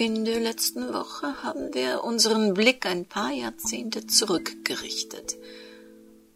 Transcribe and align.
In 0.00 0.24
der 0.24 0.40
letzten 0.40 0.94
Woche 0.94 1.42
haben 1.42 1.74
wir 1.74 2.04
unseren 2.04 2.54
Blick 2.54 2.86
ein 2.86 3.04
paar 3.04 3.32
Jahrzehnte 3.32 4.06
zurückgerichtet. 4.06 5.36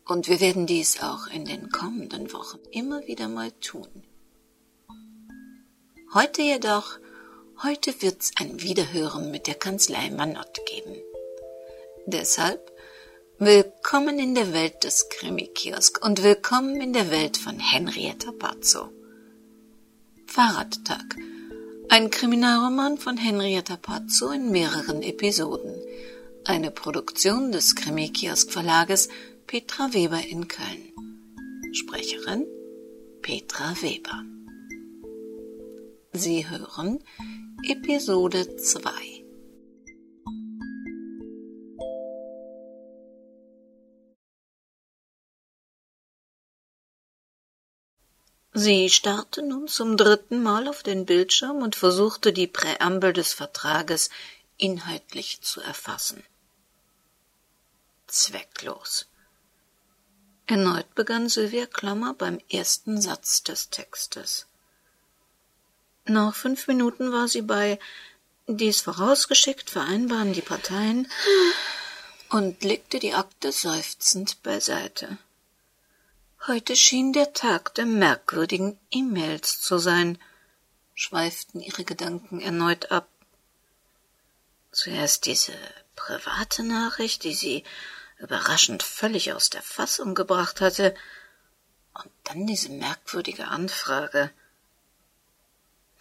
Und 0.05 0.29
wir 0.29 0.39
werden 0.43 0.67
dies 0.67 1.01
auch 1.03 1.29
in 1.29 1.47
den 1.47 1.71
kommenden 1.71 2.31
Wochen 2.35 2.59
immer 2.73 3.07
wieder 3.07 3.27
mal 3.27 3.53
tun. 3.63 3.89
Heute 6.13 6.43
jedoch, 6.43 6.99
heute 7.63 8.03
wird's 8.03 8.32
ein 8.39 8.61
Wiederhören 8.61 9.30
mit 9.30 9.46
der 9.46 9.55
Kanzlei 9.55 10.11
Manott 10.11 10.61
geben. 10.67 10.96
Deshalb 12.05 12.71
willkommen 13.39 14.19
in 14.19 14.35
der 14.35 14.53
Welt 14.53 14.85
des 14.85 15.09
Krimi-Kiosk 15.09 16.05
und 16.05 16.23
willkommen 16.23 16.83
in 16.83 16.93
der 16.93 17.11
Welt 17.11 17.39
von 17.39 17.59
Henrietta 17.59 18.31
Pazzo. 18.31 18.91
Fahrradtag– 20.27 21.17
ein 21.95 22.11
Kriminalroman 22.11 22.99
von 22.99 23.17
Henrietta 23.17 23.77
Pazzo 23.77 24.33
in 24.33 24.51
mehreren 24.51 25.01
Episoden. 25.01 25.77
Eine 26.45 26.73
Produktion 26.73 27.52
des 27.52 27.77
Krimi-Kiosk 27.77 28.51
Verlages 28.51 29.09
Petra 29.47 29.95
Weber 29.95 30.21
in 30.27 30.49
Köln. 30.49 30.93
Sprecherin 31.73 32.47
Petra 33.23 33.77
Weber. 33.80 34.25
Sie 36.12 36.51
hören 36.51 36.99
Episode 37.62 38.57
2. 38.57 39.13
Sie 48.57 48.89
starrte 48.89 49.43
nun 49.43 49.67
zum 49.67 49.97
dritten 49.97 50.41
Mal 50.41 50.69
auf 50.69 50.85
den 50.85 51.07
Bildschirm 51.07 51.57
und 51.57 51.75
versuchte 51.75 52.33
die 52.33 52.47
Präambel 52.47 53.13
des 53.13 53.33
Vertrages 53.33 54.11
inhaltlich 54.59 55.41
zu 55.41 55.61
erfassen. 55.61 56.23
Zwecklos. 58.07 59.07
Erneut 60.46 60.95
begann 60.95 61.29
Sylvia 61.29 61.66
Klammer 61.66 62.15
beim 62.15 62.38
ersten 62.49 63.01
Satz 63.01 63.43
des 63.43 63.71
Textes. 63.71 64.47
Nach 66.05 66.33
fünf 66.33 66.69
Minuten 66.69 67.11
war 67.11 67.27
sie 67.27 67.43
bei 67.43 67.81
dies 68.47 68.83
vorausgeschickt 68.83 69.69
vereinbaren 69.69 70.33
die 70.33 70.43
Parteien 70.43 71.11
und 72.28 72.62
legte 72.62 73.00
die 73.00 73.15
Akte 73.15 73.50
seufzend 73.50 74.44
beiseite. 74.44 75.19
Heute 76.47 76.76
schien 76.76 77.14
der 77.14 77.32
Tag 77.32 77.75
der 77.75 77.87
merkwürdigen 77.87 78.78
E-Mails 78.91 79.62
zu 79.62 79.78
sein, 79.78 80.19
schweiften 80.94 81.59
ihre 81.59 81.84
Gedanken 81.84 82.38
erneut 82.38 82.91
ab. 82.91 83.09
Zuerst 84.70 85.25
diese 85.25 85.54
private 85.97 86.62
Nachricht, 86.62 87.25
die 87.25 87.32
sie 87.32 87.65
überraschend 88.19 88.82
völlig 88.82 89.32
aus 89.32 89.48
der 89.48 89.62
Fassung 89.62 90.15
gebracht 90.15 90.60
hatte, 90.60 90.94
und 91.94 92.10
dann 92.25 92.47
diese 92.47 92.69
merkwürdige 92.69 93.48
Anfrage. 93.48 94.31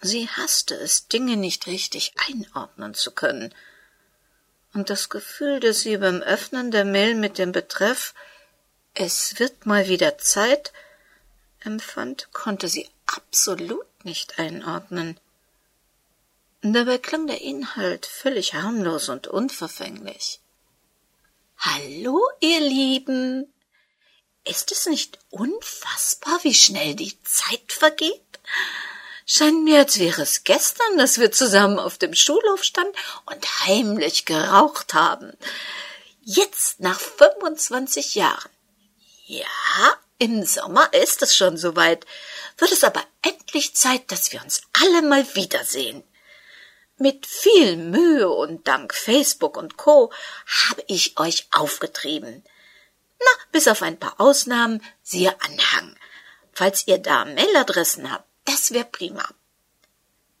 Sie 0.02 0.28
hasste 0.28 0.74
es, 0.74 1.08
Dinge 1.08 1.38
nicht 1.38 1.66
richtig 1.66 2.12
einordnen 2.28 2.92
zu 2.92 3.12
können, 3.12 3.54
und 4.74 4.90
das 4.90 5.08
Gefühl, 5.08 5.60
das 5.60 5.80
sie 5.80 5.96
beim 5.96 6.20
Öffnen 6.20 6.70
der 6.70 6.84
Mail 6.84 7.14
mit 7.14 7.38
dem 7.38 7.52
Betreff 7.52 8.12
es 8.94 9.38
wird 9.38 9.66
mal 9.66 9.88
wieder 9.88 10.18
Zeit 10.18 10.72
empfand, 11.60 12.28
konnte 12.32 12.68
sie 12.68 12.88
absolut 13.06 13.86
nicht 14.04 14.38
einordnen. 14.38 15.18
Dabei 16.62 16.98
klang 16.98 17.26
der 17.26 17.40
Inhalt 17.40 18.06
völlig 18.06 18.54
harmlos 18.54 19.08
und 19.08 19.26
unverfänglich. 19.26 20.40
Hallo, 21.58 22.20
ihr 22.40 22.60
Lieben. 22.60 23.52
Ist 24.44 24.72
es 24.72 24.86
nicht 24.86 25.18
unfassbar, 25.30 26.38
wie 26.42 26.54
schnell 26.54 26.94
die 26.94 27.20
Zeit 27.22 27.72
vergeht? 27.72 28.20
Scheint 29.26 29.64
mir, 29.64 29.78
als 29.78 29.98
wäre 29.98 30.22
es 30.22 30.44
gestern, 30.44 30.98
dass 30.98 31.18
wir 31.18 31.32
zusammen 31.32 31.78
auf 31.78 31.96
dem 31.96 32.14
Schulhof 32.14 32.62
standen 32.62 32.94
und 33.26 33.60
heimlich 33.66 34.26
geraucht 34.26 34.92
haben. 34.92 35.32
Jetzt, 36.22 36.80
nach 36.80 37.00
25 37.00 38.14
Jahren, 38.14 38.50
ja, 39.26 39.46
im 40.18 40.44
Sommer 40.44 40.92
ist 40.92 41.22
es 41.22 41.34
schon 41.36 41.56
soweit. 41.56 42.06
Wird 42.58 42.72
es 42.72 42.84
aber 42.84 43.02
endlich 43.22 43.74
Zeit, 43.74 44.10
dass 44.10 44.32
wir 44.32 44.42
uns 44.42 44.62
alle 44.72 45.02
mal 45.02 45.26
wiedersehen. 45.34 46.04
Mit 46.96 47.26
viel 47.26 47.76
Mühe 47.76 48.28
und 48.28 48.68
dank 48.68 48.94
Facebook 48.94 49.56
und 49.56 49.76
Co. 49.76 50.12
habe 50.68 50.84
ich 50.86 51.18
euch 51.18 51.48
aufgetrieben. 51.50 52.44
Na, 53.18 53.44
bis 53.50 53.66
auf 53.66 53.82
ein 53.82 53.98
paar 53.98 54.20
Ausnahmen, 54.20 54.82
siehe 55.02 55.34
Anhang. 55.40 55.96
Falls 56.52 56.86
ihr 56.86 56.98
da 56.98 57.24
Mailadressen 57.24 58.12
habt, 58.12 58.28
das 58.44 58.72
wär 58.72 58.84
prima. 58.84 59.28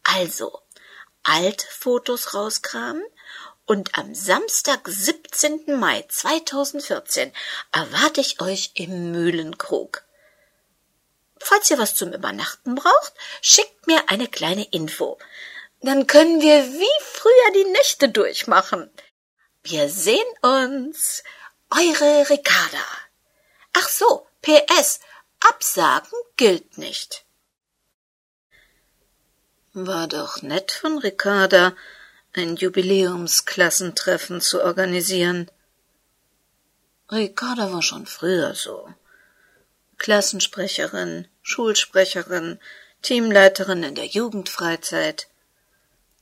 Also, 0.04 0.60
Altfotos 1.24 2.34
rauskramen 2.34 3.02
und 3.66 3.96
am 3.98 4.14
Samstag, 4.14 4.86
17. 4.86 5.78
Mai 5.78 6.04
2014 6.08 7.32
erwarte 7.72 8.20
ich 8.20 8.40
euch 8.40 8.72
im 8.74 9.12
Mühlenkrug. 9.12 10.04
Falls 11.38 11.70
ihr 11.70 11.78
was 11.78 11.94
zum 11.94 12.12
Übernachten 12.12 12.74
braucht, 12.74 13.12
schickt 13.40 13.86
mir 13.86 14.08
eine 14.08 14.28
kleine 14.28 14.64
Info. 14.64 15.18
Dann 15.80 16.06
können 16.06 16.40
wir 16.40 16.64
wie 16.64 17.02
früher 17.02 17.52
die 17.54 17.70
Nächte 17.70 18.08
durchmachen. 18.08 18.90
Wir 19.62 19.88
sehen 19.88 20.24
uns. 20.42 21.22
Eure 21.70 22.30
Ricarda. 22.30 22.86
Ach 23.72 23.88
so, 23.88 24.26
PS. 24.42 25.00
Absagen 25.40 26.16
gilt 26.36 26.78
nicht. 26.78 27.24
War 29.72 30.06
doch 30.06 30.40
nett 30.42 30.70
von 30.70 30.98
Ricarda, 30.98 31.74
ein 32.34 32.56
Jubiläumsklassentreffen 32.56 34.40
zu 34.40 34.62
organisieren. 34.62 35.50
Ricarda 37.10 37.72
war 37.72 37.82
schon 37.82 38.06
früher 38.06 38.54
so. 38.54 38.92
Klassensprecherin, 39.98 41.28
Schulsprecherin, 41.42 42.58
Teamleiterin 43.02 43.82
in 43.84 43.94
der 43.94 44.06
Jugendfreizeit. 44.06 45.28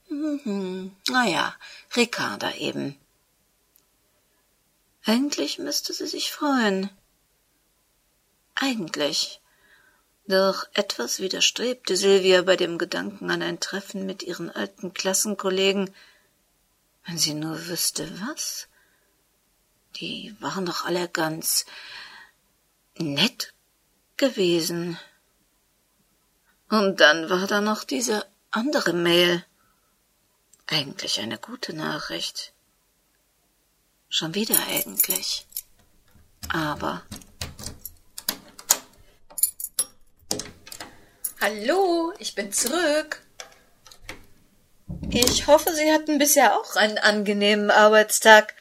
Mhm, 0.09 0.95
na 1.09 1.27
ja, 1.27 1.55
Ricarda 1.97 2.55
eben. 2.57 2.99
Eigentlich 5.05 5.59
müsste 5.59 5.93
sie 5.93 6.07
sich 6.07 6.31
freuen. 6.31 6.91
Eigentlich. 8.55 9.42
Doch 10.27 10.67
etwas 10.75 11.19
widerstrebte 11.19 11.97
Silvia 11.97 12.43
bei 12.43 12.57
dem 12.57 12.79
Gedanken 12.79 13.31
an 13.31 13.43
ein 13.43 13.59
Treffen 13.61 14.07
mit 14.07 14.23
ihren 14.23 14.51
alten 14.51 14.95
Klassenkollegen. 14.95 15.93
Wenn 17.05 17.19
sie 17.19 17.35
nur 17.35 17.67
wüsste, 17.67 18.09
was. 18.21 18.69
Die 19.97 20.35
waren 20.41 20.65
doch 20.65 20.85
alle 20.85 21.09
ganz 21.09 21.67
nett 22.97 23.53
gewesen. 24.17 24.99
Und 26.71 27.01
dann 27.01 27.29
war 27.29 27.47
da 27.47 27.61
noch 27.61 27.85
diese 27.85 28.25
andere 28.51 28.93
Mail. 28.93 29.45
Eigentlich 30.67 31.21
eine 31.21 31.39
gute 31.39 31.75
Nachricht. 31.75 32.53
Schon 34.09 34.35
wieder 34.35 34.57
eigentlich. 34.69 35.47
Aber 36.49 37.03
Hallo, 41.43 42.13
ich 42.21 42.37
bin 42.37 42.53
zurück. 42.53 43.21
Ich 45.11 45.49
hoffe, 45.49 45.75
Sie 45.75 45.91
hatten 45.91 46.19
bisher 46.19 46.57
auch 46.57 46.77
einen 46.77 46.99
angenehmen 46.99 47.73
Arbeitstag. 47.73 48.55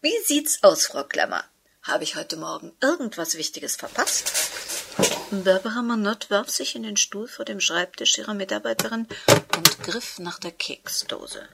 Wie 0.00 0.18
sieht's 0.24 0.64
aus, 0.64 0.86
Frau 0.86 1.04
Klammer? 1.04 1.44
Habe 1.84 2.02
ich 2.02 2.16
heute 2.16 2.36
Morgen 2.36 2.72
irgendwas 2.80 3.36
Wichtiges 3.36 3.76
verpasst? 3.76 4.32
Barbara 5.30 5.80
Manott 5.82 6.28
warf 6.28 6.50
sich 6.50 6.74
in 6.74 6.82
den 6.82 6.96
Stuhl 6.96 7.28
vor 7.28 7.44
dem 7.44 7.60
Schreibtisch 7.60 8.18
ihrer 8.18 8.34
Mitarbeiterin 8.34 9.06
und 9.56 9.82
griff 9.84 10.18
nach 10.18 10.40
der 10.40 10.50
Keksdose. 10.50 11.48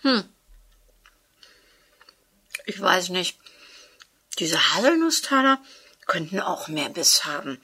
Hm. 0.00 0.26
Ich 2.64 2.80
weiß 2.80 3.10
nicht. 3.10 3.38
Diese 4.38 4.72
Haselnusstaler 4.72 5.62
könnten 6.06 6.40
auch 6.40 6.68
mehr 6.68 6.88
Biss 6.88 7.26
haben. 7.26 7.60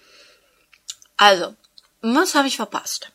Also, 1.17 1.55
was 2.01 2.35
habe 2.35 2.49
ich 2.49 2.57
verpasst? 2.57 3.11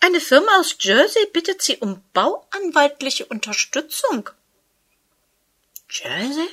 Eine 0.00 0.20
Firma 0.20 0.58
aus 0.58 0.76
Jersey 0.78 1.26
bittet 1.32 1.62
Sie 1.62 1.78
um 1.78 2.02
bauanwaltliche 2.12 3.26
Unterstützung. 3.26 4.30
Jersey? 5.90 6.48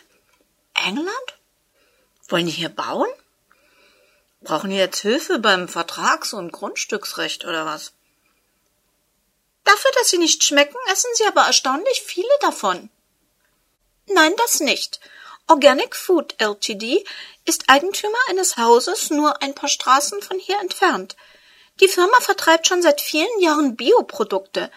England? 0.74 1.38
Wollen 2.30 2.46
die 2.46 2.52
hier 2.52 2.70
bauen? 2.70 3.10
Brauchen 4.42 4.70
die 4.72 4.76
jetzt 4.78 5.02
Hilfe 5.02 5.40
beim 5.40 5.68
Vertrags- 5.68 6.34
und 6.34 6.52
Grundstücksrecht 6.52 7.46
oder 7.46 7.66
was? 7.66 7.94
Dafür, 9.64 9.92
dass 9.96 10.10
sie 10.10 10.18
nicht 10.18 10.44
schmecken, 10.44 10.78
essen 10.92 11.10
sie 11.14 11.26
aber 11.26 11.44
erstaunlich 11.44 12.02
viele 12.02 12.28
davon. 12.42 12.90
Nein, 14.08 14.34
das 14.38 14.60
nicht. 14.60 15.00
Organic 15.48 15.96
Food 15.96 16.36
Ltd. 16.40 17.06
ist 17.46 17.66
Eigentümer 17.68 18.18
eines 18.30 18.58
Hauses 18.58 19.10
nur 19.10 19.42
ein 19.42 19.54
paar 19.54 19.70
Straßen 19.70 20.22
von 20.22 20.40
hier 20.40 20.60
entfernt. 20.60 21.16
Die 21.82 21.88
Firma 21.88 22.18
vertreibt 22.22 22.68
schon 22.68 22.82
seit 22.82 23.02
vielen 23.02 23.40
Jahren 23.40 23.76
Bioprodukte. 23.76 24.72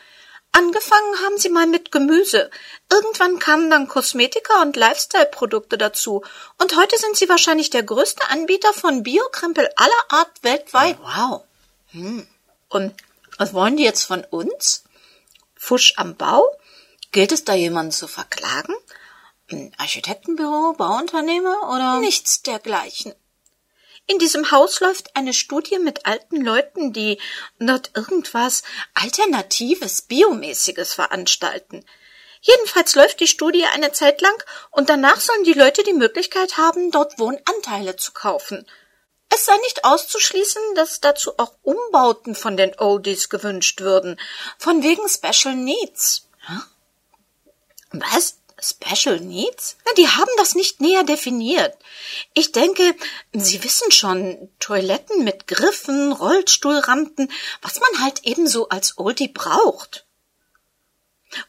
Angefangen 0.53 1.21
haben 1.25 1.39
sie 1.39 1.51
mal 1.51 1.67
mit 1.67 1.93
Gemüse. 1.93 2.51
Irgendwann 2.91 3.39
kamen 3.39 3.71
dann 3.71 3.89
Kosmetika 3.89 4.63
und 4.63 4.75
Lifestyle-Produkte 4.75 5.77
dazu. 5.77 6.25
Und 6.59 6.77
heute 6.77 6.97
sind 6.99 7.17
sie 7.17 7.29
wahrscheinlich 7.29 7.71
der 7.71 7.83
größte 7.83 8.29
Anbieter 8.31 8.73
von 8.73 9.03
Biokrempel 9.03 9.69
aller 9.77 10.05
Art 10.09 10.43
weltweit. 10.43 10.99
Wow. 11.01 11.43
Hm. 11.91 12.27
Und 12.71 12.95
was 13.37 13.53
wollen 13.53 13.77
die 13.77 13.85
jetzt 13.85 14.05
von 14.05 14.25
uns? 14.25 14.85
Fusch 15.55 15.93
am 15.97 16.17
Bau? 16.17 16.49
Gilt 17.13 17.33
es 17.33 17.45
da 17.45 17.55
jemanden 17.55 17.93
zu 17.93 18.09
verklagen? 18.09 18.75
Ein 19.51 19.73
Architektenbüro, 19.79 20.73
Bauunternehmer 20.73 21.69
oder? 21.69 22.01
Nichts 22.01 22.43
dergleichen. 22.43 23.15
In 24.09 24.19
diesem 24.19 24.51
Haus 24.51 24.81
läuft 24.81 25.15
eine 25.17 25.35
Studie 25.35 25.79
mit 25.79 26.07
alten 26.07 26.41
Leuten, 26.41 26.93
die 26.93 27.19
dort 27.59 27.91
irgendwas 27.95 28.63
Alternatives, 28.95 30.03
Biomäßiges 30.03 30.95
veranstalten. 30.95 31.85
Jedenfalls 32.41 32.95
läuft 32.95 33.21
die 33.21 33.27
Studie 33.27 33.65
eine 33.67 33.93
Zeit 33.93 34.21
lang 34.21 34.45
und 34.71 34.89
danach 34.89 35.21
sollen 35.21 35.43
die 35.45 35.53
Leute 35.53 35.83
die 35.83 35.93
Möglichkeit 35.93 36.57
haben, 36.57 36.93
dort 36.93 37.19
Wohnanteile 37.19 37.97
zu 37.97 38.13
kaufen. 38.13 38.67
Es 39.29 39.45
sei 39.45 39.57
nicht 39.59 39.85
auszuschließen, 39.85 40.63
dass 40.77 41.01
dazu 41.01 41.33
auch 41.39 41.55
Umbauten 41.63 42.37
von 42.37 42.57
den 42.57 42.79
Oldies 42.79 43.29
gewünscht 43.29 43.81
würden, 43.81 44.21
von 44.59 44.85
wegen 44.85 45.09
Special 45.09 45.57
Needs. 45.57 46.29
Was? 47.91 48.39
Special 48.59 49.21
Needs? 49.21 49.77
Die 49.99 50.09
haben 50.09 50.31
das 50.39 50.55
nicht 50.55 50.81
näher 50.81 51.05
definiert. 51.05 51.77
Ich 52.35 52.53
denke, 52.53 52.95
Sie 53.33 53.63
wissen 53.63 53.91
schon, 53.91 54.51
Toiletten 54.61 55.25
mit 55.25 55.47
Griffen, 55.47 56.13
Rollstuhlrampen, 56.13 57.31
was 57.61 57.81
man 57.81 58.03
halt 58.03 58.21
ebenso 58.25 58.69
als 58.69 58.99
Oldie 58.99 59.29
braucht. 59.29 60.07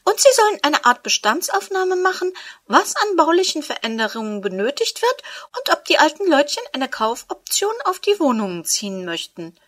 Und 0.04 0.20
Sie 0.20 0.32
sollen 0.34 0.58
eine 0.62 0.84
Art 0.84 1.02
Bestandsaufnahme 1.02 1.96
machen, 1.96 2.32
was 2.66 2.96
an 2.96 3.16
baulichen 3.16 3.62
Veränderungen 3.62 4.40
benötigt 4.40 5.00
wird 5.00 5.22
und 5.56 5.72
ob 5.72 5.84
die 5.86 5.98
alten 5.98 6.28
Leutchen 6.28 6.62
eine 6.72 6.88
Kaufoption 6.88 7.74
auf 7.84 8.00
die 8.00 8.18
Wohnungen 8.20 8.64
ziehen 8.64 9.04
möchten. 9.04 9.58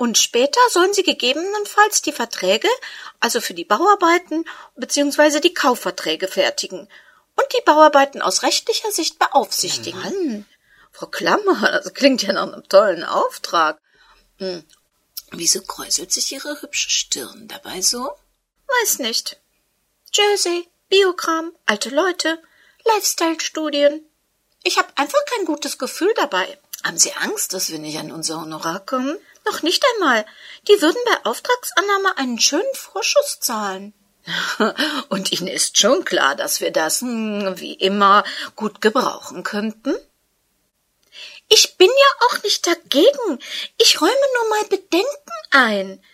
Und 0.00 0.16
später 0.16 0.58
sollen 0.70 0.94
sie 0.94 1.02
gegebenenfalls 1.02 2.00
die 2.00 2.14
Verträge, 2.14 2.70
also 3.20 3.42
für 3.42 3.52
die 3.52 3.66
Bauarbeiten 3.66 4.46
bzw. 4.76 5.40
die 5.40 5.52
Kaufverträge 5.52 6.26
fertigen 6.26 6.88
und 7.36 7.46
die 7.52 7.60
Bauarbeiten 7.66 8.22
aus 8.22 8.42
rechtlicher 8.42 8.90
Sicht 8.92 9.18
beaufsichtigen. 9.18 10.00
Mann, 10.00 10.46
Frau 10.90 11.04
Klammer, 11.04 11.60
das 11.84 11.92
klingt 11.92 12.22
ja 12.22 12.32
nach 12.32 12.50
einem 12.50 12.66
tollen 12.66 13.04
Auftrag. 13.04 13.78
Hm. 14.38 14.64
Wieso 15.32 15.60
kräuselt 15.60 16.12
sich 16.12 16.32
Ihre 16.32 16.62
hübsche 16.62 16.88
Stirn 16.88 17.46
dabei 17.48 17.82
so? 17.82 18.10
Weiß 18.80 19.00
nicht. 19.00 19.38
Jersey, 20.14 20.66
Biokram, 20.88 21.52
alte 21.66 21.90
Leute, 21.90 22.42
Lifestyle-Studien. 22.86 24.02
Ich 24.62 24.78
habe 24.78 24.88
einfach 24.96 25.22
kein 25.26 25.44
gutes 25.44 25.76
Gefühl 25.76 26.14
dabei. 26.16 26.58
Haben 26.84 26.96
Sie 26.96 27.12
Angst, 27.12 27.52
dass 27.52 27.68
wir 27.68 27.78
nicht 27.78 27.98
an 27.98 28.10
unser 28.10 28.40
Honorar 28.40 28.80
kommen? 28.80 29.18
Noch 29.46 29.62
nicht 29.62 29.84
einmal. 29.94 30.26
Die 30.68 30.80
würden 30.80 31.00
bei 31.06 31.30
Auftragsannahme 31.30 32.18
einen 32.18 32.38
schönen 32.38 32.74
Vorschuss 32.74 33.40
zahlen. 33.40 33.94
Und 35.08 35.32
Ihnen 35.32 35.48
ist 35.48 35.78
schon 35.78 36.04
klar, 36.04 36.36
dass 36.36 36.60
wir 36.60 36.70
das, 36.70 37.00
hm, 37.00 37.58
wie 37.58 37.74
immer, 37.74 38.24
gut 38.56 38.80
gebrauchen 38.80 39.42
könnten? 39.42 39.96
Ich 41.48 41.76
bin 41.76 41.88
ja 41.88 42.26
auch 42.26 42.42
nicht 42.42 42.66
dagegen. 42.66 43.38
Ich 43.76 44.00
räume 44.00 44.12
nur 44.12 44.48
mal 44.50 44.64
Bedenken 44.68 45.32
ein. 45.50 46.04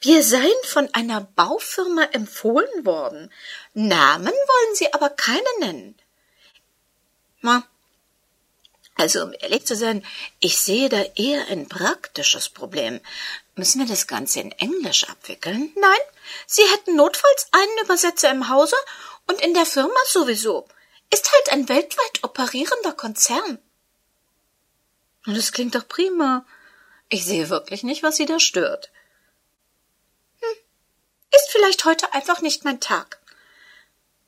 Wir 0.00 0.22
seien 0.22 0.50
von 0.64 0.92
einer 0.94 1.20
Baufirma 1.20 2.04
empfohlen 2.12 2.84
worden. 2.84 3.32
Namen 3.74 4.32
wollen 4.32 4.74
sie 4.74 4.92
aber 4.92 5.10
keine 5.10 5.42
nennen. 5.60 5.96
Ma, 7.40 7.64
also, 8.96 9.22
um 9.22 9.32
ehrlich 9.40 9.66
zu 9.66 9.74
sein, 9.74 10.04
ich 10.40 10.58
sehe 10.58 10.88
da 10.88 11.02
eher 11.16 11.48
ein 11.48 11.68
praktisches 11.68 12.48
Problem. 12.48 13.00
Müssen 13.54 13.80
wir 13.80 13.86
das 13.86 14.06
Ganze 14.06 14.40
in 14.40 14.52
Englisch 14.52 15.08
abwickeln? 15.08 15.72
Nein, 15.76 16.00
Sie 16.46 16.62
hätten 16.72 16.96
notfalls 16.96 17.48
einen 17.52 17.84
Übersetzer 17.84 18.30
im 18.30 18.48
Hause 18.48 18.76
und 19.26 19.40
in 19.40 19.54
der 19.54 19.66
Firma 19.66 19.98
sowieso. 20.06 20.68
Ist 21.10 21.32
halt 21.32 21.52
ein 21.52 21.68
weltweit 21.68 22.22
operierender 22.22 22.92
Konzern. 22.92 23.58
Das 25.26 25.52
klingt 25.52 25.74
doch 25.74 25.86
prima. 25.86 26.44
Ich 27.08 27.24
sehe 27.24 27.50
wirklich 27.50 27.82
nicht, 27.82 28.02
was 28.02 28.16
Sie 28.16 28.26
da 28.26 28.40
stört. 28.40 28.90
Hm. 30.40 30.56
Ist 31.30 31.50
vielleicht 31.50 31.84
heute 31.84 32.12
einfach 32.14 32.40
nicht 32.40 32.64
mein 32.64 32.80
Tag. 32.80 33.20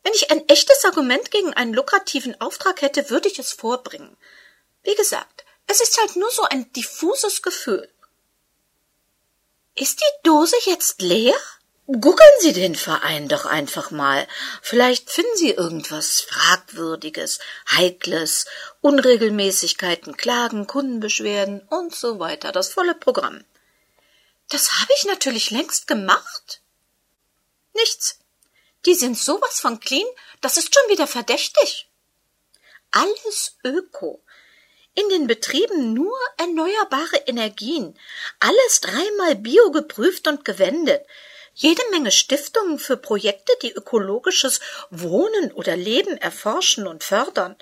Wenn 0.02 0.12
ich 0.12 0.30
ein 0.30 0.46
echtes 0.48 0.84
Argument 0.84 1.30
gegen 1.30 1.54
einen 1.54 1.72
lukrativen 1.72 2.38
Auftrag 2.40 2.82
hätte, 2.82 3.08
würde 3.08 3.28
ich 3.28 3.38
es 3.38 3.52
vorbringen. 3.52 4.16
Wie 4.84 4.94
gesagt, 4.94 5.44
es 5.66 5.80
ist 5.80 5.98
halt 5.98 6.16
nur 6.16 6.30
so 6.30 6.42
ein 6.44 6.70
diffuses 6.72 7.42
Gefühl. 7.42 7.90
Ist 9.74 10.00
die 10.00 10.28
Dose 10.28 10.56
jetzt 10.66 11.00
leer? 11.00 11.34
Googeln 11.86 12.40
Sie 12.40 12.52
den 12.52 12.76
Verein 12.76 13.28
doch 13.28 13.44
einfach 13.44 13.90
mal. 13.90 14.26
Vielleicht 14.62 15.10
finden 15.10 15.36
Sie 15.36 15.50
irgendwas 15.50 16.20
Fragwürdiges, 16.20 17.40
Heikles, 17.70 18.46
Unregelmäßigkeiten, 18.80 20.16
Klagen, 20.16 20.66
Kundenbeschwerden 20.66 21.60
und 21.68 21.94
so 21.94 22.18
weiter. 22.18 22.52
Das 22.52 22.72
volle 22.72 22.94
Programm. 22.94 23.44
Das 24.48 24.80
habe 24.80 24.92
ich 24.96 25.04
natürlich 25.04 25.50
längst 25.50 25.86
gemacht. 25.86 26.60
Nichts. 27.74 28.18
Die 28.86 28.94
sind 28.94 29.18
sowas 29.18 29.60
von 29.60 29.80
clean, 29.80 30.06
das 30.42 30.58
ist 30.58 30.74
schon 30.74 30.90
wieder 30.90 31.06
verdächtig. 31.06 31.88
Alles 32.90 33.56
Öko 33.64 34.22
in 34.94 35.08
den 35.08 35.26
Betrieben 35.26 35.92
nur 35.92 36.16
erneuerbare 36.38 37.16
Energien, 37.26 37.98
alles 38.40 38.80
dreimal 38.80 39.34
biogeprüft 39.36 40.28
und 40.28 40.44
gewendet, 40.44 41.04
jede 41.54 41.82
Menge 41.90 42.10
Stiftungen 42.10 42.78
für 42.78 42.96
Projekte, 42.96 43.52
die 43.62 43.72
ökologisches 43.72 44.60
Wohnen 44.90 45.52
oder 45.52 45.76
Leben 45.76 46.16
erforschen 46.18 46.86
und 46.86 47.04
fördern, 47.04 47.56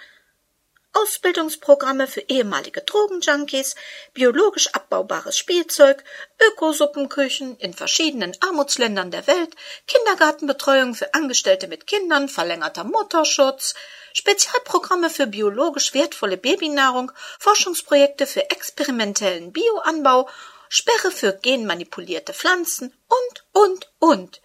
Ausbildungsprogramme 0.95 2.07
für 2.07 2.21
ehemalige 2.21 2.83
Drogenjunkies, 2.83 3.77
biologisch 4.13 4.69
abbaubares 4.75 5.39
Spielzeug, 5.39 6.05
Ökosuppenküchen 6.51 7.57
in 7.57 7.73
verschiedenen 7.73 8.37
Armutsländern 8.41 9.11
der 9.11 9.27
Welt, 9.27 9.55
Kindergartenbetreuung 9.87 10.95
für 10.95 11.15
Angestellte 11.15 11.67
mit 11.67 11.87
Kindern, 11.87 12.29
verlängerter 12.29 12.85
Mutterschutz, 12.85 13.75
Spezialprogramme 14.13 15.11
für 15.11 15.27
biologisch 15.27 15.95
wertvolle 15.95 16.37
Babynahrung, 16.37 17.13
Forschungsprojekte 17.39 18.27
für 18.27 18.51
experimentellen 18.51 19.53
Bioanbau, 19.53 20.29
Sperre 20.69 21.11
für 21.11 21.33
genmanipulierte 21.33 22.33
Pflanzen 22.33 22.95
und, 23.09 23.45
und, 23.53 23.93
und. 23.99 24.41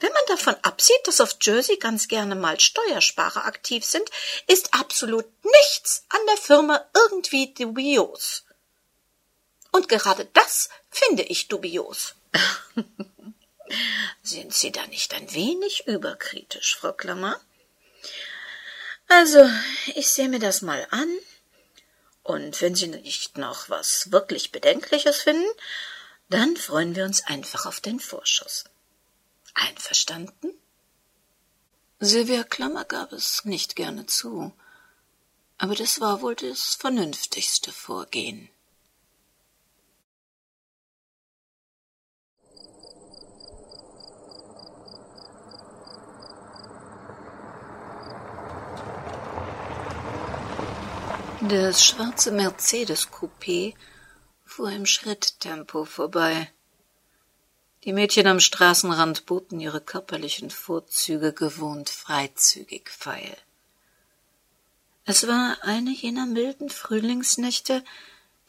Wenn 0.00 0.12
man 0.12 0.22
davon 0.28 0.54
absieht, 0.62 1.00
dass 1.06 1.20
auf 1.20 1.36
Jersey 1.40 1.76
ganz 1.76 2.08
gerne 2.08 2.34
mal 2.34 2.60
Steuersparer 2.60 3.46
aktiv 3.46 3.84
sind, 3.84 4.08
ist 4.46 4.74
absolut 4.74 5.26
nichts 5.42 6.04
an 6.10 6.20
der 6.28 6.36
Firma 6.36 6.84
irgendwie 6.94 7.54
dubios. 7.54 8.44
Und 9.72 9.88
gerade 9.88 10.26
das 10.34 10.68
finde 10.90 11.22
ich 11.22 11.48
dubios. 11.48 12.14
Sind 14.22 14.54
Sie 14.54 14.72
da 14.72 14.86
nicht 14.88 15.14
ein 15.14 15.32
wenig 15.32 15.86
überkritisch, 15.86 16.76
Frau 16.76 16.92
Klammer? 16.92 17.40
Also, 19.08 19.48
ich 19.94 20.08
sehe 20.08 20.28
mir 20.28 20.38
das 20.38 20.62
mal 20.62 20.86
an, 20.90 21.08
und 22.22 22.60
wenn 22.62 22.74
Sie 22.74 22.88
nicht 22.88 23.36
noch 23.36 23.68
was 23.68 24.10
wirklich 24.10 24.50
Bedenkliches 24.50 25.20
finden, 25.20 25.46
dann 26.30 26.56
freuen 26.56 26.96
wir 26.96 27.04
uns 27.04 27.24
einfach 27.26 27.66
auf 27.66 27.80
den 27.80 28.00
Vorschuss. 28.00 28.64
Einverstanden? 29.52 30.50
Silvia 32.00 32.42
Klammer 32.42 32.84
gab 32.84 33.12
es 33.12 33.44
nicht 33.44 33.76
gerne 33.76 34.06
zu, 34.06 34.52
aber 35.58 35.74
das 35.74 36.00
war 36.00 36.22
wohl 36.22 36.34
das 36.34 36.74
vernünftigste 36.74 37.72
Vorgehen. 37.72 38.48
Das 51.48 51.84
schwarze 51.84 52.32
Mercedes-Coupé 52.32 53.74
fuhr 54.46 54.70
im 54.70 54.86
Schritttempo 54.86 55.84
vorbei. 55.84 56.50
Die 57.84 57.92
Mädchen 57.92 58.26
am 58.28 58.40
Straßenrand 58.40 59.26
boten 59.26 59.60
ihre 59.60 59.82
körperlichen 59.82 60.48
Vorzüge 60.48 61.34
gewohnt 61.34 61.90
freizügig 61.90 62.88
feil. 62.88 63.36
Es 65.04 65.26
war 65.26 65.58
eine 65.60 65.90
jener 65.90 66.24
milden 66.24 66.70
Frühlingsnächte, 66.70 67.84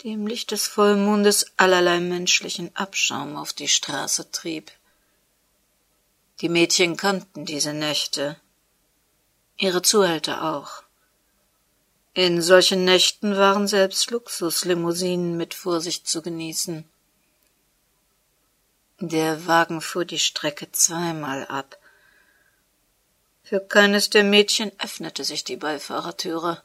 die 0.02 0.14
im 0.14 0.26
Licht 0.26 0.52
des 0.52 0.66
Vollmondes 0.66 1.52
allerlei 1.58 2.00
menschlichen 2.00 2.74
Abschaum 2.78 3.36
auf 3.36 3.52
die 3.52 3.68
Straße 3.68 4.32
trieb. 4.32 4.72
Die 6.40 6.50
Mädchen 6.50 6.96
kannten 6.96 7.46
diese 7.46 7.74
Nächte, 7.74 8.40
ihre 9.58 9.82
Zuhälter 9.82 10.46
auch. 10.46 10.85
In 12.18 12.42
solchen 12.42 12.86
Nächten 12.86 13.36
waren 13.36 13.68
selbst 13.68 14.10
Luxuslimousinen 14.10 15.36
mit 15.36 15.54
Vorsicht 15.54 16.08
zu 16.08 16.22
genießen. 16.22 16.86
Der 19.02 19.46
Wagen 19.48 19.82
fuhr 19.82 20.06
die 20.06 20.20
Strecke 20.20 20.72
zweimal 20.72 21.46
ab. 21.48 21.78
Für 23.44 23.60
keines 23.60 24.10
der 24.10 24.24
Mädchen 24.24 24.72
öffnete 24.80 25.26
sich 25.26 25.44
die 25.44 25.58
Beifahrertüre. 25.58 26.64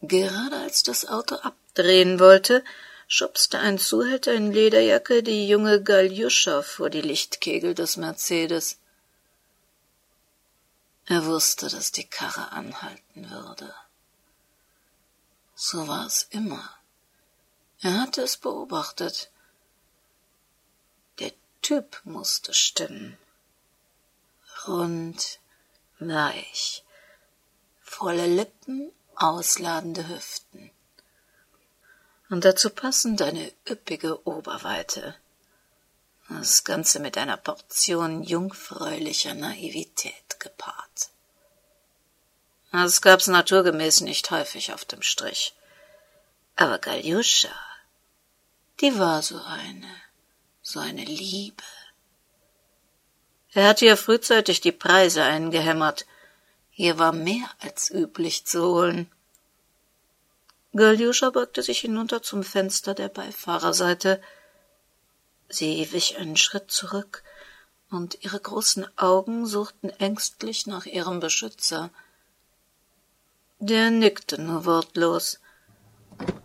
Gerade 0.00 0.58
als 0.58 0.84
das 0.84 1.08
Auto 1.08 1.34
abdrehen 1.34 2.20
wollte, 2.20 2.62
schubste 3.08 3.58
ein 3.58 3.78
Zuhälter 3.80 4.32
in 4.32 4.52
Lederjacke 4.52 5.24
die 5.24 5.48
junge 5.48 5.82
Galjuscha 5.82 6.62
vor 6.62 6.88
die 6.88 7.00
Lichtkegel 7.00 7.74
des 7.74 7.96
Mercedes. 7.96 8.78
Er 11.06 11.26
wusste, 11.26 11.68
dass 11.68 11.90
die 11.90 12.08
Karre 12.08 12.52
anhalten 12.52 13.28
würde. 13.28 13.74
So 15.66 15.88
war 15.88 16.04
es 16.04 16.26
immer. 16.28 16.68
Er 17.80 17.98
hatte 17.98 18.20
es 18.20 18.36
beobachtet. 18.36 19.30
Der 21.18 21.32
Typ 21.62 22.02
musste 22.04 22.52
stimmen. 22.52 23.16
Rund, 24.68 25.40
weich, 26.00 26.84
volle 27.80 28.26
Lippen, 28.26 28.92
ausladende 29.16 30.06
Hüften. 30.06 30.70
Und 32.28 32.44
dazu 32.44 32.68
passend 32.68 33.22
eine 33.22 33.50
üppige 33.66 34.26
Oberweite. 34.28 35.16
Das 36.28 36.64
Ganze 36.64 37.00
mit 37.00 37.16
einer 37.16 37.38
Portion 37.38 38.22
jungfräulicher 38.22 39.32
Naivität 39.32 40.38
gepaart. 40.40 41.13
Das 42.76 43.00
gab's 43.02 43.28
naturgemäß 43.28 44.00
nicht 44.00 44.32
häufig 44.32 44.72
auf 44.72 44.84
dem 44.84 45.00
Strich. 45.00 45.54
Aber 46.56 46.78
Galjuscha, 46.80 47.54
die 48.80 48.98
war 48.98 49.22
so 49.22 49.40
eine, 49.40 49.94
so 50.60 50.80
eine 50.80 51.04
Liebe. 51.04 51.62
Er 53.52 53.68
hatte 53.68 53.84
ihr 53.84 53.96
frühzeitig 53.96 54.60
die 54.60 54.72
Preise 54.72 55.22
eingehämmert. 55.22 56.04
Hier 56.68 56.98
war 56.98 57.12
mehr 57.12 57.48
als 57.60 57.90
üblich 57.90 58.44
zu 58.44 58.64
holen. 58.64 59.08
Galjuscha 60.72 61.30
beugte 61.30 61.62
sich 61.62 61.78
hinunter 61.78 62.22
zum 62.22 62.42
Fenster 62.42 62.92
der 62.92 63.08
Beifahrerseite. 63.08 64.20
Sie 65.48 65.92
wich 65.92 66.16
einen 66.16 66.36
Schritt 66.36 66.72
zurück, 66.72 67.22
und 67.88 68.18
ihre 68.24 68.40
großen 68.40 68.84
Augen 68.98 69.46
suchten 69.46 69.90
ängstlich 69.90 70.66
nach 70.66 70.86
ihrem 70.86 71.20
Beschützer– 71.20 71.90
der 73.58 73.90
nickte 73.90 74.40
nur 74.40 74.64
wortlos. 74.64 75.40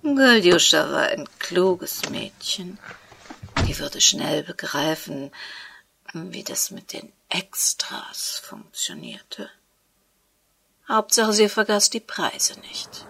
Galjuscha 0.04 0.92
war 0.92 1.08
ein 1.08 1.28
kluges 1.40 2.10
Mädchen. 2.10 2.80
Die 3.68 3.78
würde 3.78 4.02
schnell 4.02 4.44
begreifen, 4.44 5.32
wie 6.14 6.44
das 6.44 6.72
mit 6.72 6.94
den 6.94 7.12
Extras 7.30 8.40
funktionierte. 8.44 9.50
Hauptsache, 10.88 11.34
sie 11.34 11.50
vergaß 11.50 11.92
die 11.92 12.00
Preise 12.00 12.60
nicht. 12.62 13.06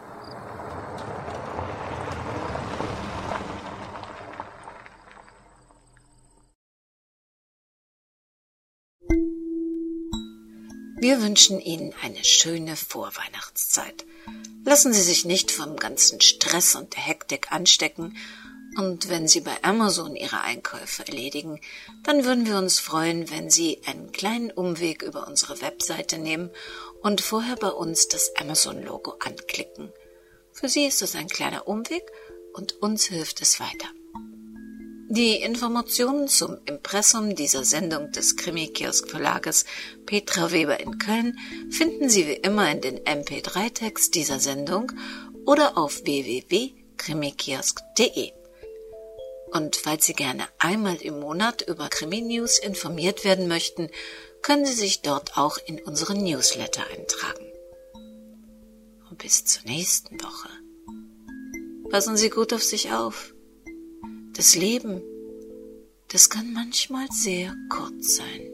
Wir 11.02 11.22
wünschen 11.22 11.62
Ihnen 11.62 11.94
eine 12.04 12.24
schöne 12.26 12.76
Vorweihnachtszeit. 12.76 14.06
Lassen 14.66 14.92
Sie 14.92 15.02
sich 15.02 15.24
nicht 15.24 15.50
vom 15.50 15.78
ganzen 15.78 16.20
Stress 16.20 16.76
und 16.76 16.94
der 16.94 17.04
Hektik 17.04 17.54
anstecken, 17.54 18.18
und 18.78 19.10
wenn 19.10 19.28
Sie 19.28 19.42
bei 19.42 19.64
Amazon 19.64 20.16
Ihre 20.16 20.42
Einkäufe 20.42 21.08
erledigen, 21.08 21.60
dann 22.04 22.26
würden 22.26 22.46
wir 22.46 22.58
uns 22.58 22.80
freuen, 22.80 23.30
wenn 23.32 23.50
Sie 23.50 23.82
einen 23.86 24.12
kleinen 24.12 24.52
Umweg 24.52 25.02
über 25.02 25.26
unsere 25.28 25.62
Webseite 25.62 26.18
nehmen 26.18 26.52
und 27.02 27.22
vorher 27.22 27.56
bei 27.56 27.70
uns 27.70 28.10
das 28.10 28.36
Amazon-Logo 28.36 29.16
anklicken. 29.20 29.92
Für 30.52 30.68
Sie 30.68 30.86
ist 30.86 31.02
es 31.02 31.16
ein 31.16 31.30
kleiner 31.30 31.68
Umweg 31.68 32.04
und 32.54 32.74
uns 32.82 33.06
hilft 33.06 33.42
es 33.42 33.60
weiter. 33.60 33.88
Die 35.12 35.42
Informationen 35.42 36.28
zum 36.28 36.60
Impressum 36.66 37.34
dieser 37.34 37.64
Sendung 37.64 38.12
des 38.12 38.36
Krimi-Kiosk-Verlages 38.36 39.66
Petra 40.06 40.52
Weber 40.52 40.80
in 40.80 41.00
Köln 41.00 41.36
finden 41.72 42.10
Sie 42.10 42.28
wie 42.28 42.34
immer 42.34 42.70
in 42.70 42.82
den 42.82 43.00
MP3-Text 43.00 44.14
dieser 44.14 44.40
Sendung 44.40 44.92
oder 45.48 45.80
auf 45.80 46.04
www.krimikiosk.de. 46.04 48.34
Und 49.52 49.78
falls 49.78 50.06
Sie 50.06 50.14
gerne 50.14 50.48
einmal 50.60 50.98
im 50.98 51.20
Monat 51.20 51.64
über 51.64 51.90
Krimi-News 51.90 52.60
informiert 52.60 53.24
werden 53.24 53.48
möchten, 53.48 53.90
können 54.44 54.68
Sie 54.68 54.74
sich 54.74 55.02
dort 55.02 55.40
auch 55.40 55.58
in 55.66 55.82
unseren 55.82 56.24
Newsletter 56.24 56.84
eintragen. 56.96 57.48
Und 59.10 59.18
bis 59.18 59.44
zur 59.44 59.64
nächsten 59.64 60.22
Woche. 60.22 60.50
Passen 61.90 62.16
Sie 62.16 62.30
gut 62.30 62.54
auf 62.54 62.62
sich 62.62 62.92
auf. 62.92 63.34
Das 64.40 64.56
Leben, 64.56 65.02
das 66.14 66.30
kann 66.30 66.54
manchmal 66.54 67.08
sehr 67.12 67.54
kurz 67.68 68.16
sein. 68.16 68.49